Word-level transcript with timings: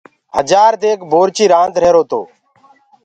هجآر 0.35 0.73
ديگ 0.81 0.99
بورچي 1.11 1.45
رآند 1.51 1.75
هيرو 1.83 2.03
تو 2.09 2.21